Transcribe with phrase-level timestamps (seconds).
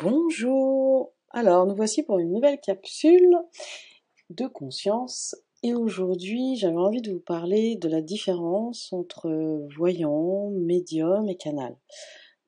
[0.00, 1.12] Bonjour.
[1.30, 3.36] Alors, nous voici pour une nouvelle capsule
[4.30, 5.34] de conscience.
[5.64, 9.28] Et aujourd'hui, j'avais envie de vous parler de la différence entre
[9.76, 11.76] voyant, médium et canal.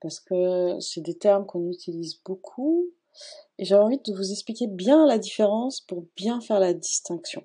[0.01, 2.87] Parce que c'est des termes qu'on utilise beaucoup.
[3.59, 7.43] Et j'avais envie de vous expliquer bien la différence pour bien faire la distinction.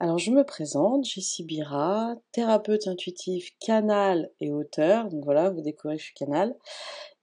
[0.00, 5.10] Alors, je me présente, Jessie Bira, thérapeute intuitif canal et auteur.
[5.10, 6.56] Donc voilà, vous découvrez, je suis canal.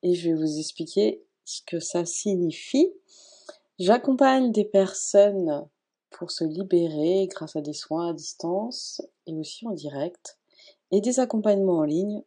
[0.03, 1.23] Et je vais vous expliquer
[1.65, 2.91] que ça signifie.
[3.79, 5.65] J'accompagne des personnes
[6.11, 10.37] pour se libérer grâce à des soins à distance et aussi en direct
[10.91, 12.21] et des accompagnements en ligne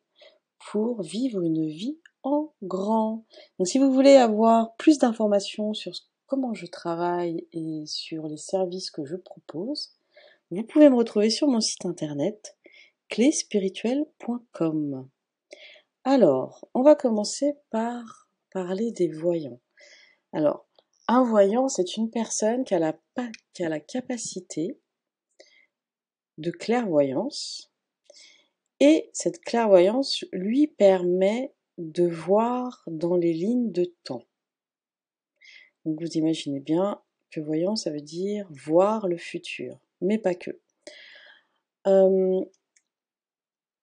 [0.71, 3.25] pour vivre une vie en grand.
[3.59, 5.93] Donc si vous voulez avoir plus d'informations sur
[6.27, 9.91] comment je travaille et sur les services que je propose,
[10.51, 12.57] vous pouvez me retrouver sur mon site internet
[13.09, 15.09] cléspirituelle.com.
[16.05, 18.24] Alors, on va commencer par
[18.55, 19.61] parler des voyants.
[20.33, 20.67] Alors,
[21.09, 24.81] un voyant, c'est une personne qui a, la, capacité
[26.39, 27.73] de clairvoyance
[28.81, 34.25] et cette clairvoyance lui permet de voir dans les lignes de temps.
[35.85, 40.53] Vous imaginez bien que voyant, ça veut dire voir le futur, mais pas que.
[41.87, 42.41] Euh,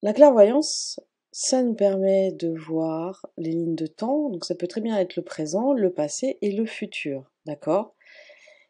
[0.01, 0.99] la clairvoyance,
[1.31, 5.15] ça nous permet de voir les lignes de temps, donc ça peut très bien être
[5.15, 7.95] le présent, le passé et le futur, d'accord?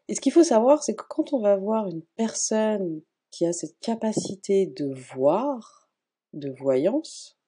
[0.08, 3.52] Et ce qu'il faut savoir, c'est que quand on va voir une personne qui a
[3.52, 5.90] cette capacité de voir,
[6.32, 7.38] de voyance,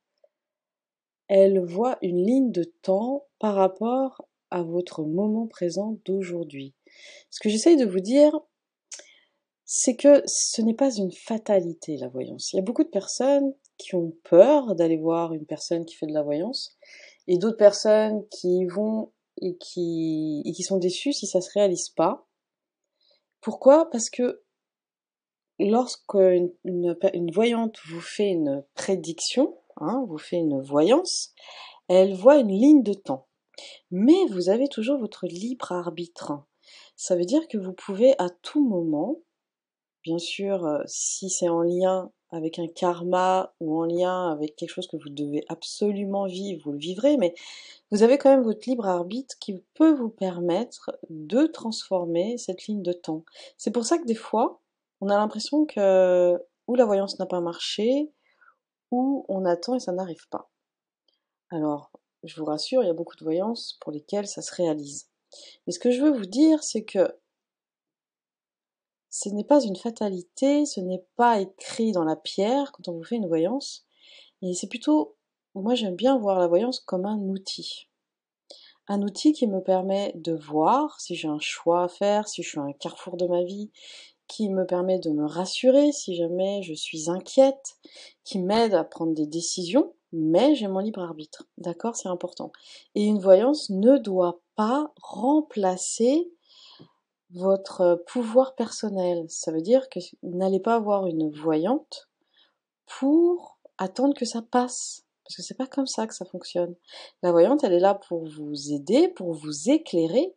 [1.28, 6.74] elle voit une ligne de temps par rapport à votre moment présent d'aujourd'hui.
[7.30, 8.38] Ce que j'essaye de vous dire,
[9.64, 12.52] c'est que ce n'est pas une fatalité la voyance.
[12.52, 16.06] Il y a beaucoup de personnes qui ont peur d'aller voir une personne qui fait
[16.06, 16.77] de la voyance
[17.27, 22.27] et d'autres personnes qui vont et qui, qui sont déçues si ça se réalise pas.
[23.41, 23.91] Pourquoi?
[23.91, 24.42] Parce que
[25.58, 31.33] lorsque une, une, voyante vous fait une prédiction, hein, vous fait une voyance,
[31.89, 33.29] elle voit une ligne de temps.
[33.90, 36.33] Mais vous avez toujours votre libre arbitre.
[36.96, 39.17] Ça veut dire que vous pouvez à tout moment,
[40.02, 44.70] bien sûr, euh, si c'est en lien avec un karma ou en lien avec quelque
[44.70, 47.34] chose que vous devez absolument vivre, vous le vivrez, mais
[47.90, 52.83] vous avez quand même votre libre arbitre qui peut vous permettre de transformer cette ligne
[52.83, 53.24] de temps.
[53.56, 54.61] C'est pour ça que des fois,
[55.00, 58.11] on a l'impression que ou la voyance n'a pas marché,
[58.90, 60.51] ou on attend et ça n'arrive pas.
[61.51, 61.92] Alors,
[62.24, 65.08] je vous rassure, il y a beaucoup de voyances pour lesquelles ça se réalise.
[65.66, 67.14] Mais ce que je veux vous dire, c'est que
[69.14, 73.05] ce n'est pas une fatalité, ce n'est pas écrit dans la pierre quand on vous
[73.05, 73.86] fait une voyance,
[74.42, 75.14] et c'est plutôt,
[75.55, 77.86] moi j'aime bien voir la voyance comme un outil.
[78.89, 82.48] Un outil qui me permet de voir si j'ai un choix à faire, si je
[82.48, 83.70] suis un carrefour de ma vie,
[84.27, 87.77] qui me permet de me rassurer si jamais je suis inquiète,
[88.25, 91.48] qui m'aide à prendre des décisions, mais j'ai mon libre arbitre.
[91.57, 91.95] D'accord?
[91.95, 92.51] C'est important.
[92.96, 96.33] Et une voyance ne doit pas remplacer
[97.34, 99.27] votre euh, pouvoir personnel.
[99.28, 102.08] Ça veut dire que vous n'allez pas avoir une voyante
[102.86, 105.05] pour attendre que ça passe.
[105.24, 106.74] Parce que c'est pas comme ça que ça fonctionne.
[107.22, 110.34] La voyante, elle est là pour vous aider, pour vous éclairer,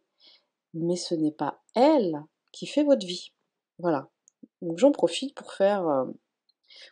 [0.74, 3.34] mais ce n'est pas elle qui fait votre vie.
[3.80, 4.10] Voilà.
[4.62, 6.06] Donc j'en profite pour faire, euh,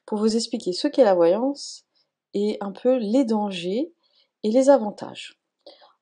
[0.05, 1.85] pour vous expliquer ce qu'est la voyance
[2.33, 3.93] et un peu les dangers
[4.43, 5.39] et les avantages.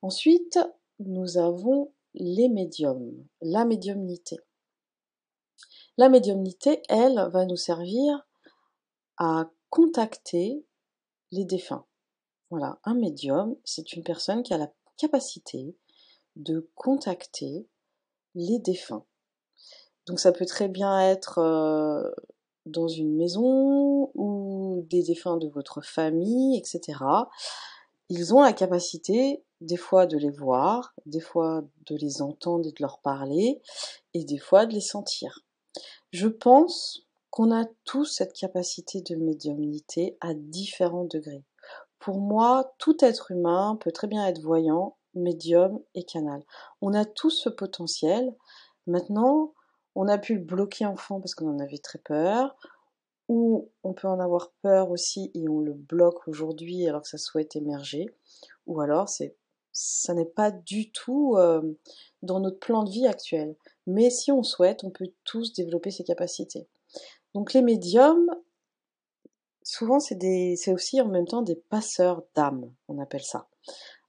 [0.02, 0.59] Ensuite,
[1.00, 4.38] nous avons les médiums, la médiumnité.
[5.97, 8.25] La médiumnité, elle, va nous servir
[9.18, 10.66] à contacter
[11.31, 11.85] les défunts.
[12.50, 15.75] Voilà, un médium, c'est une personne qui a la capacité
[16.35, 17.68] de contacter
[18.35, 19.06] les défunts.
[20.06, 22.09] Donc ça peut très bien être euh,
[22.66, 27.00] dans une maison ou des défunts de votre famille, etc.
[28.09, 32.72] Ils ont la capacité des fois de les voir, des fois de les entendre et
[32.72, 33.61] de leur parler,
[34.14, 35.40] et des fois de les sentir.
[36.11, 41.43] Je pense qu'on a tous cette capacité de médiumnité à différents degrés.
[41.97, 46.43] Pour moi, tout être humain peut très bien être voyant, médium et canal.
[46.82, 48.35] On a tous ce potentiel.
[48.85, 49.53] Maintenant,
[49.96, 52.55] on a pu le bloquer enfant parce qu'on en avait très peur,
[53.29, 57.17] ou on peut en avoir peur aussi et on le bloque aujourd'hui alors que ça
[57.17, 58.08] souhaite émerger,
[58.67, 59.38] ou alors c'est
[59.73, 61.61] ça n'est pas du tout euh,
[62.22, 63.55] dans notre plan de vie actuel.
[63.87, 66.70] Mais si on souhaite, on peut tous développer ces capacités.
[67.34, 68.29] Donc les médiums,
[69.64, 73.49] souvent c'est aussi en même temps des passeurs d'âme, on appelle ça.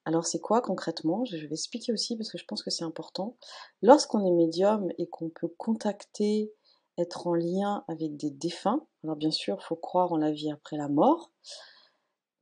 [0.05, 1.25] Alors c'est quoi concrètement?
[1.25, 3.37] Je vais expliquer aussi parce que je pense que c'est important.
[3.81, 6.53] Lorsqu'on est médium et qu'on peut contacter,
[6.99, 10.51] être en lien avec des défunts, alors bien sûr, il faut croire en la vie
[10.51, 11.33] après la mort,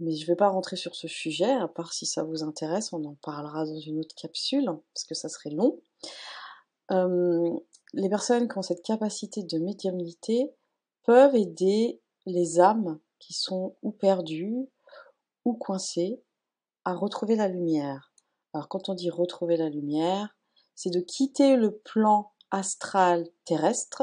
[0.02, 2.92] mais je ne vais pas rentrer sur ce sujet, à part si ça vous intéresse,
[2.92, 5.80] on en parlera dans une autre capsule, parce que ça serait long.
[6.90, 7.50] Euh,
[7.94, 10.52] les personnes qui ont cette capacité de médiumnité
[11.04, 14.68] peuvent aider les âmes qui sont ou perdues
[15.44, 16.22] ou coincées
[16.84, 18.12] à retrouver la lumière.
[18.52, 20.36] Alors quand on dit retrouver la lumière,
[20.74, 24.02] c'est de quitter le plan astral terrestre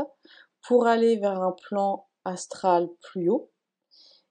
[0.67, 3.51] pour aller vers un plan astral plus haut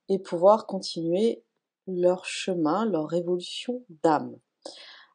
[0.08, 1.44] et pouvoir continuer
[1.88, 4.36] leur chemin, leur évolution d'âme.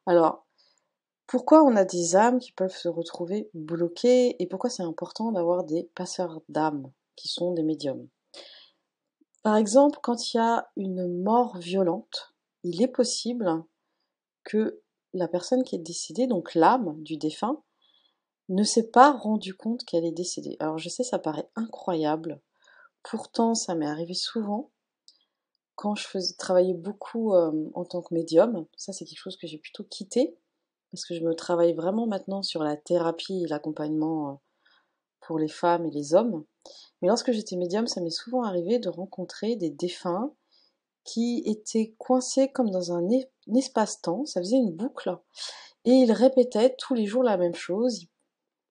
[0.06, 0.46] Alors,
[1.26, 5.64] pourquoi on a des âmes qui peuvent se retrouver bloquées et pourquoi c'est important d'avoir
[5.64, 8.08] des passeurs d'âme qui sont des médiums?
[9.42, 13.64] Par exemple, quand il y a une mort violente, il est possible
[14.42, 14.80] que
[15.12, 17.62] la personne qui est décédée, donc l'âme du défunt,
[18.48, 20.56] ne s'est pas rendu compte qu'elle est décédée.
[20.60, 22.40] Alors je sais, ça paraît incroyable.
[23.02, 24.70] Pourtant, ça m'est arrivé souvent
[25.76, 26.06] quand je
[26.38, 28.66] travailler beaucoup euh, en tant que médium.
[28.76, 30.36] Ça, c'est quelque chose que j'ai plutôt quitté
[30.90, 34.34] parce que je me travaille vraiment maintenant sur la thérapie et l'accompagnement euh,
[35.20, 36.44] pour les femmes et les hommes.
[37.02, 40.32] Mais lorsque j'étais médium, ça m'est souvent arrivé de rencontrer des défunts
[41.04, 43.06] qui étaient coincés comme dans un,
[43.54, 45.18] espace-temps, ça faisait une boucle,
[45.84, 48.06] et ils répétaient tous les jours la même chose,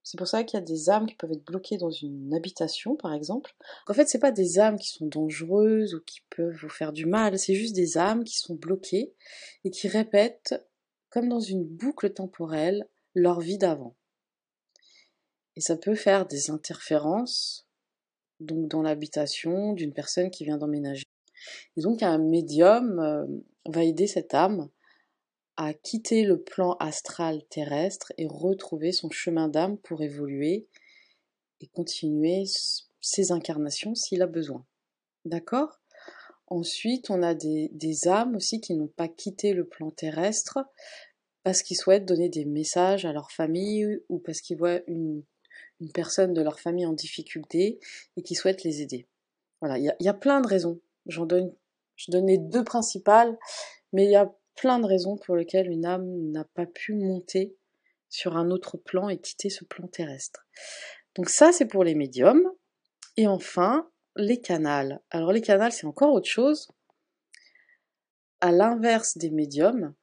[0.03, 2.95] c'est pour ça qu'il y a des âmes qui peuvent être bloquées dans une habitation,
[2.97, 3.55] par exemple.
[3.87, 7.05] En fait, c'est pas des âmes qui sont dangereuses ou qui peuvent vous faire du
[7.05, 9.13] mal, c'est juste des âmes qui sont bloquées
[9.63, 10.55] et qui répètent,
[11.09, 13.95] comme dans une boucle temporelle, leur vie d'avant.
[15.55, 17.67] Et ça peut faire des interférences,
[18.41, 21.05] donc dans l'habitation d'une personne qui vient d'emménager.
[21.77, 23.25] Et donc un médium euh,
[23.67, 24.69] va aider cette âme
[25.57, 30.67] à quitter le plan astral terrestre et retrouver son chemin d'âme pour évoluer
[31.61, 32.43] et continuer
[33.01, 34.65] ses incarnations s'il a besoin.
[35.25, 35.79] D'accord?
[36.47, 40.59] Ensuite, on a des, âmes aussi qui n'ont pas quitté le plan terrestre
[41.43, 45.23] parce qu'ils souhaitent donner des messages à leur famille ou parce qu'ils voient une,
[45.93, 47.79] personne de leur famille en difficulté
[48.15, 49.07] et qui souhaitent les aider.
[49.59, 50.79] Voilà, il y, a plein de raisons.
[51.07, 51.53] J'en donne,
[51.95, 53.37] je donnais deux principales,
[53.91, 57.55] mais il y a plein de raisons pour lesquelles une âme n'a pas pu monter
[58.09, 60.45] sur un autre plan et quitter ce plan terrestre.
[61.15, 62.47] Donc ça, c'est pour les médiums.
[63.17, 65.01] Et enfin, les canals.
[65.09, 66.69] Alors les canals, c'est encore autre chose.
[68.41, 69.95] À l'inverse des médiums,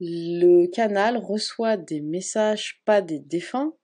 [0.00, 3.74] le canal reçoit des messages, pas des défunts,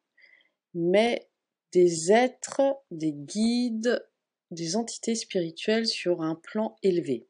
[0.75, 1.29] mais
[1.73, 4.05] des êtres, des guides,
[4.51, 7.28] des entités spirituelles sur un plan élevé.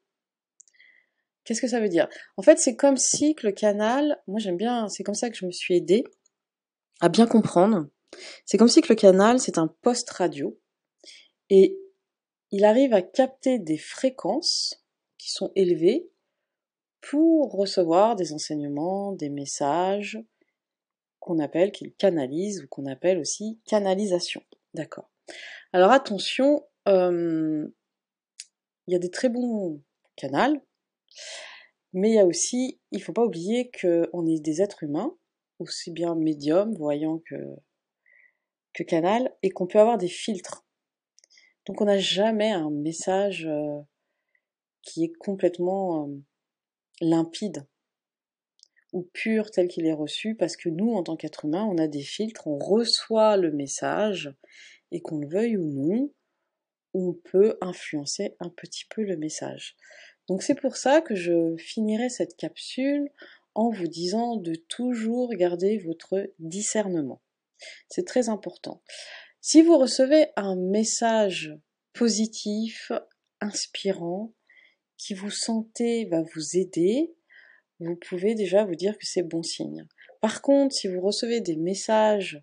[1.49, 2.09] Qu'est-ce que ça veut dire?
[2.37, 5.47] En fait, c'est comme si le canal, moi j'aime bien, c'est comme ça que je
[5.47, 6.05] me suis aidée
[7.01, 7.89] à bien comprendre.
[8.45, 10.61] C'est comme si que le canal, c'est un poste radio
[11.49, 11.81] et
[12.51, 14.85] il arrive à capter des fréquences
[15.17, 16.11] qui sont élevées
[17.01, 20.23] pour recevoir des enseignements, des messages
[21.19, 24.43] qu'on appelle, qu'il canalise ou qu'on appelle aussi canalisation.
[24.75, 25.11] D'accord.
[25.73, 27.67] Alors attention, euh,
[28.87, 29.83] il y a des très bons
[30.15, 30.61] canals
[31.93, 35.17] mais il y a aussi, il faut pas oublier qu'on est des êtres humains,
[35.59, 37.37] aussi bien médium, voyant que,
[38.85, 40.65] canal, et qu'on peut avoir des filtres.
[41.67, 43.81] Donc on n'a jamais un message euh,
[44.83, 46.17] qui est complètement euh,
[47.01, 47.67] limpide
[48.93, 51.89] ou pur tel qu'il est reçu, parce que nous, en tant qu'être humain, on a
[51.89, 54.33] des filtres, on reçoit le message,
[54.91, 56.13] et qu'on le veuille ou non,
[56.95, 59.77] on peut influencer un petit peu le message.
[60.29, 63.11] Donc c'est pour ça que je finirai cette capsule
[63.55, 67.21] en vous disant de toujours garder votre discernement.
[67.89, 68.83] C'est très important.
[69.41, 71.57] Si vous recevez un message
[71.93, 72.93] positif,
[73.41, 74.33] inspirant,
[74.97, 77.15] qui vous sentez va vous aider,
[77.81, 79.87] vous pouvez déjà vous dire que c'est bon signe.
[80.21, 82.43] Par contre, si vous recevez des messages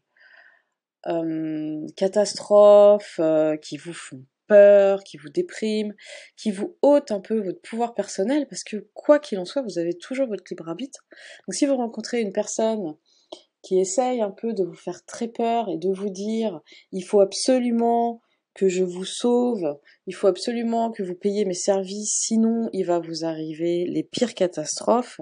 [1.07, 5.93] euh, catastrophes euh, qui vous font peur, qui vous déprime,
[6.37, 9.79] qui vous ôte un peu votre pouvoir personnel, parce que quoi qu'il en soit, vous
[9.79, 11.05] avez toujours votre libre arbitre.
[11.47, 12.95] Donc si vous rencontrez une personne
[13.61, 16.61] qui essaye un peu de vous faire très peur et de vous dire
[16.91, 18.21] il faut absolument
[18.53, 22.99] que je vous sauve, il faut absolument que vous payiez mes services, sinon il va
[22.99, 25.19] vous arriver les pires catastrophes,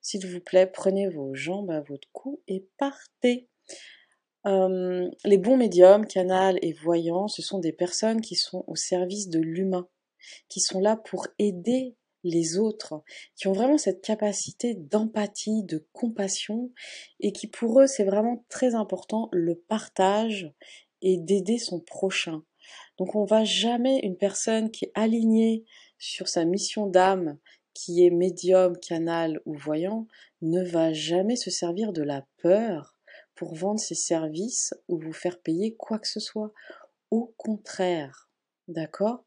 [0.00, 3.48] s'il vous plaît, prenez vos jambes à votre cou et partez.
[4.48, 9.28] Euh, les bons médiums, canal et voyants, ce sont des personnes qui sont au service
[9.28, 9.88] de l'humain,
[10.48, 13.02] qui sont là pour aider les autres,
[13.36, 16.72] qui ont vraiment cette capacité d'empathie, de compassion,
[17.20, 20.50] et qui pour eux c'est vraiment très important le partage
[21.02, 22.42] et d'aider son prochain.
[22.96, 25.64] Donc on va jamais une personne qui est alignée
[25.98, 27.38] sur sa mission d'âme,
[27.74, 30.06] qui est médium, canal ou voyant,
[30.40, 32.97] ne va jamais se servir de la peur
[33.38, 36.52] pour vendre ses services ou vous faire payer quoi que ce soit.
[37.12, 38.28] Au contraire,
[38.66, 39.24] d'accord?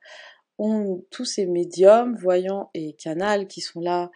[1.09, 4.11] Tous ces médiums, voyants et canals qui sont là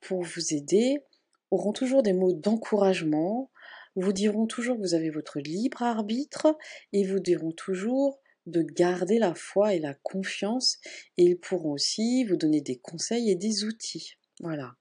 [0.00, 1.02] pour vous aider
[1.50, 3.50] auront toujours des mots d'encouragement,
[3.96, 6.56] vous diront toujours que vous avez votre libre arbitre
[6.92, 10.78] et vous diront toujours de garder la foi et la confiance
[11.16, 14.14] et ils pourront aussi vous donner des conseils et des outils.
[14.38, 14.76] Voilà.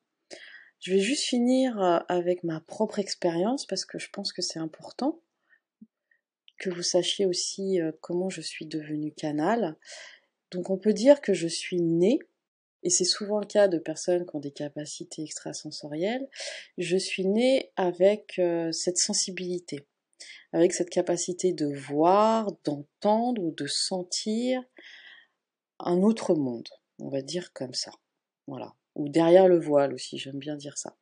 [0.79, 4.59] Je vais juste finir euh, avec ma propre expérience parce que je pense que c'est
[4.59, 5.21] important
[6.57, 9.77] que vous sachiez aussi euh, comment je suis devenue canal.
[10.51, 12.19] Donc on peut dire que je suis née,
[12.83, 16.27] et c'est souvent le cas de personnes qui ont des capacités extrasensorielles,
[16.77, 19.85] je suis née avec euh, cette sensibilité
[20.51, 24.61] avec cette capacité de voir, d'entendre ou de sentir
[25.79, 26.67] un autre monde,
[26.99, 27.91] on va dire comme ça.
[28.47, 28.73] Voilà.
[28.99, 30.97] Ou derrière le voile aussi, j'aime bien dire ça.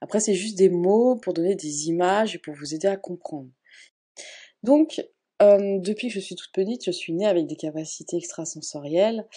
[0.00, 3.50] Après, c'est juste des mots pour donner des images et pour vous aider à comprendre.
[4.62, 5.04] Donc,
[5.42, 9.28] euh, depuis que je suis toute petite, je suis née avec des capacités extrasensorielles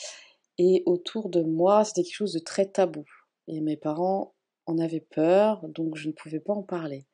[0.57, 3.03] et autour de moi, c'était quelque chose de très tabou.
[3.49, 4.33] Et mes parents
[4.65, 7.07] en avaient peur, donc je ne pouvais pas en parler.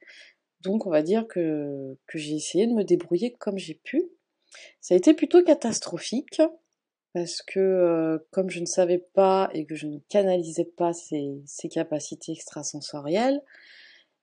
[0.61, 4.11] Donc on va dire que, j'ai essayé de me débrouiller comme j'ai pu.
[4.79, 6.41] Ça a été plutôt catastrophique
[7.15, 11.45] parce que euh, comme je ne savais pas et que je ne canalisais pas ces,
[11.71, 13.41] capacités extrasensorielles,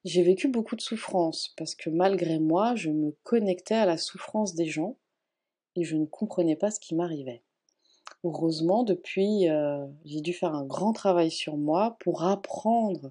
[0.05, 4.55] j'ai vécu beaucoup de souffrance parce que malgré moi, je me connectais à la souffrance
[4.55, 4.99] des gens
[5.75, 7.43] et je ne comprenais pas ce qui m'arrivait.
[8.25, 13.11] Heureusement, depuis, euh, j'ai dû faire un grand travail sur moi pour apprendre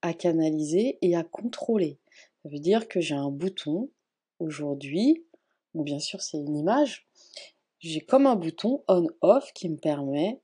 [0.00, 1.98] à canaliser et à contrôler.
[2.44, 3.90] Ça veut dire que j'ai un bouton
[4.38, 5.24] aujourd'hui,
[5.74, 7.07] bon bien sûr c'est une image,
[7.80, 10.40] j'ai comme un bouton on-off qui me permet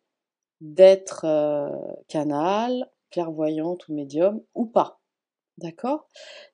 [0.60, 1.68] d'être euh,
[2.08, 5.00] canal, clairvoyante ou médium ou pas.
[5.58, 6.08] D'accord?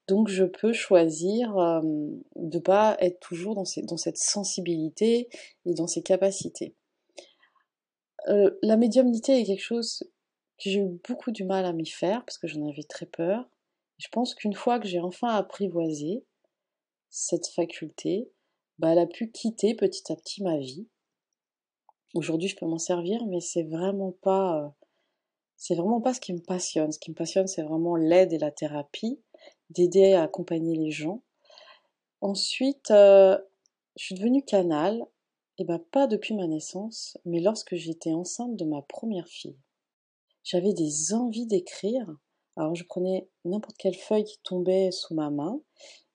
[0.09, 5.29] Donc je peux choisir euh, de ne pas être toujours dans, cette sensibilité
[5.65, 6.77] et dans ces capacités.
[8.29, 10.03] Euh, la médiumnité est quelque chose
[10.59, 13.49] que j'ai eu beaucoup du mal à m'y faire parce que j'en avais très peur.
[13.97, 16.25] Je pense qu'une fois que j'ai enfin apprivoisé
[17.09, 18.31] cette faculté,
[18.81, 20.89] bah, elle a pu quitter petit à petit ma vie.
[22.15, 24.69] Aujourd'hui, je peux m'en servir, mais c'est vraiment pas, euh,
[25.57, 26.91] c'est vraiment pas ce qui me passionne.
[26.91, 29.21] Ce qui me passionne, c'est vraiment l'aide et la thérapie,
[29.69, 31.23] d'aider à accompagner les gens.
[32.23, 33.39] Ensuite, euh,
[33.97, 35.07] je suis devenue canal,
[35.59, 39.59] et bah pas depuis ma naissance, mais lorsque j'étais enceinte de ma première fille.
[40.43, 42.07] J'avais des envies d'écrire,
[42.57, 45.61] alors je prenais n'importe quelle feuille qui tombait sous ma main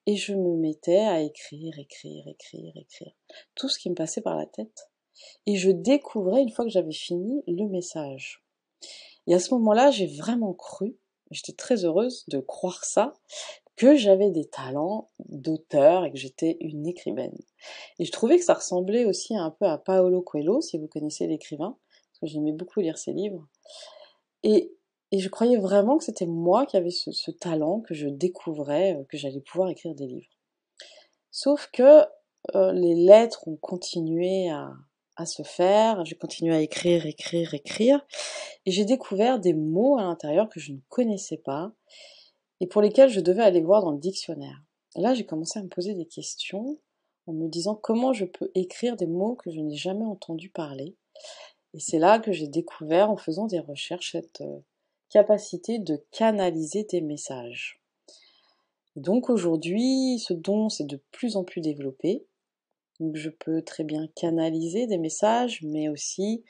[0.08, 3.14] et je me mettais à écrire, écrire, écrire, écrire.
[3.56, 4.92] Tout ce qui me passait par la tête.
[5.46, 8.44] Et je découvrais, une fois que j'avais fini, le message.
[9.28, 10.98] Et à ce moment-là, j'ai vraiment cru,
[11.32, 13.14] j'étais très heureuse de croire ça,
[13.76, 17.38] que j'avais des talents d'auteur et que j'étais une écrivaine.
[18.00, 21.28] Et je trouvais que ça ressemblait aussi un peu à Paolo Coelho, si vous connaissez
[21.28, 23.48] l'écrivain, parce que j'aimais beaucoup lire ses livres.
[24.44, 24.74] Et
[25.16, 29.04] et je croyais vraiment que c'était moi qui avais ce, talent, que je découvrais, euh,
[29.06, 30.28] que j'allais pouvoir écrire des livres.
[31.32, 32.04] Sauf que
[32.54, 34.76] euh, les lettres ont continué à,
[35.26, 38.06] se faire, j'ai continué à écrire, écrire, écrire,
[38.66, 41.72] et j'ai découvert des mots à l'intérieur que je ne connaissais pas,
[42.60, 44.62] et pour lesquels je devais aller voir dans le dictionnaire.
[44.98, 46.78] là, j'ai commencé à me poser des questions
[47.26, 50.98] en me disant comment je peux écrire des mots que je n'ai jamais entendu parler.
[51.74, 54.60] Et c'est là que j'ai découvert, en faisant des recherches, cette, euh,
[55.10, 57.80] capacité de canaliser des messages.
[58.96, 62.26] Donc aujourd'hui, ce don s'est de plus en plus développé.
[63.00, 66.44] Donc je peux très bien canaliser des messages, mais aussi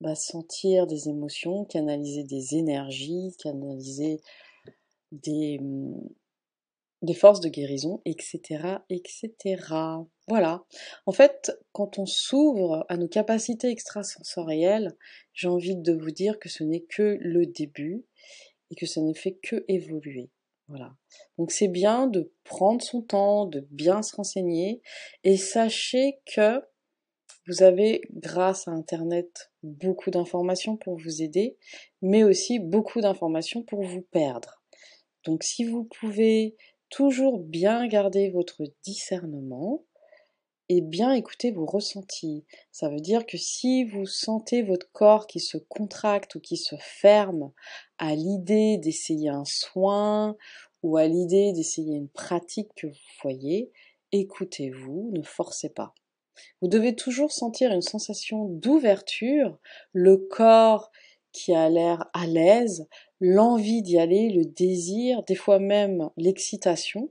[0.00, 4.20] bah, sentir des émotions, canaliser des énergies, canaliser
[5.10, 5.60] des,
[7.02, 9.30] des forces de guérison, etc., etc.
[10.26, 10.64] Voilà.
[11.06, 14.96] En fait, quand on s'ouvre à nos capacités extrasensorielles,
[15.32, 18.04] j'ai envie de vous dire que ce n'est que le début
[18.70, 20.30] et que ça ne fait que évoluer.
[20.66, 20.94] Voilà.
[21.38, 24.82] Donc c'est bien de prendre son temps, de bien se renseigner
[25.24, 26.62] et sachez que
[27.46, 31.56] vous avez, grâce à Internet, beaucoup d'informations pour vous aider,
[32.02, 34.62] mais aussi beaucoup d'informations pour vous perdre.
[35.24, 36.56] Donc si vous pouvez
[36.90, 39.84] toujours bien garder votre discernement
[40.68, 42.44] et bien écouter vos ressentis.
[42.72, 46.76] Ça veut dire que si vous sentez votre corps qui se contracte ou qui se
[46.78, 47.52] ferme
[47.98, 50.36] à l'idée d'essayer un soin
[50.82, 52.92] ou à l'idée d'essayer une pratique que vous
[53.22, 53.72] voyez,
[54.12, 55.94] écoutez-vous, ne forcez pas.
[56.60, 59.58] Vous devez toujours sentir une sensation d'ouverture,
[59.92, 60.90] le corps
[61.32, 62.86] qui a l'air à l'aise,
[63.20, 67.10] l'envie d'y aller, le désir, des fois même l'excitation,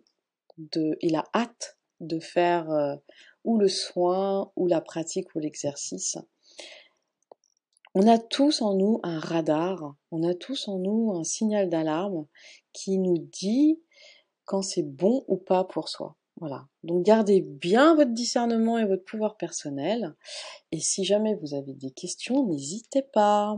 [0.57, 2.95] de, et la hâte de faire euh,
[3.43, 6.17] ou le soin, ou la pratique, ou l'exercice.
[7.95, 12.27] On a tous en nous un radar, on a tous en nous un signal d'alarme
[12.73, 13.81] qui nous dit
[14.45, 16.15] quand c'est bon ou pas pour soi.
[16.39, 16.67] Voilà.
[16.83, 20.15] Donc gardez bien votre discernement et votre pouvoir personnel.
[20.71, 23.57] Et si jamais vous avez des questions, n'hésitez pas.